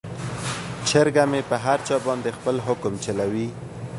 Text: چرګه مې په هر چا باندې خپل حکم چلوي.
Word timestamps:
چرګه 0.87 1.23
مې 1.31 1.41
په 1.49 1.55
هر 1.65 1.79
چا 1.87 1.95
باندې 2.05 2.29
خپل 2.37 2.55
حکم 2.67 2.93
چلوي. 3.05 3.47